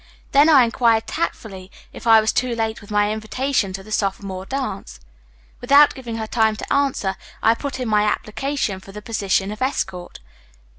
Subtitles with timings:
[0.31, 4.47] "Then I inquired tactfully if I was too late with my invitation to the sophomore
[4.47, 4.99] dance.
[5.59, 9.61] Without giving her time to answer I put in my application for the position of
[9.61, 10.19] escort.